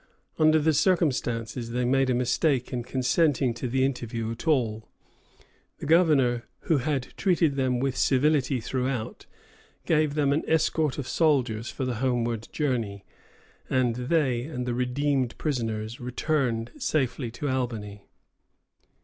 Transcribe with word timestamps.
Under 0.39 0.57
the 0.57 0.73
circumstances, 0.73 1.69
they 1.69 1.85
made 1.85 2.09
a 2.09 2.15
mistake 2.15 2.73
in 2.73 2.81
consenting 2.81 3.53
to 3.53 3.67
the 3.67 3.85
interview 3.85 4.31
at 4.31 4.47
all. 4.47 4.89
The 5.77 5.85
governor, 5.85 6.47
who 6.61 6.77
had 6.77 7.09
treated 7.17 7.55
them 7.55 7.79
with 7.79 7.95
civility 7.95 8.59
throughout, 8.59 9.27
gave 9.85 10.15
them 10.15 10.33
an 10.33 10.41
escort 10.47 10.97
of 10.97 11.07
soldiers 11.07 11.69
for 11.69 11.85
the 11.85 11.97
homeward 12.01 12.47
journey, 12.51 13.05
and 13.69 13.95
they 13.95 14.41
and 14.45 14.65
the 14.65 14.73
redeemed 14.73 15.37
prisoners 15.37 15.99
returned 15.99 16.71
safely 16.79 17.29
to 17.33 17.47
Albany. 17.47 18.07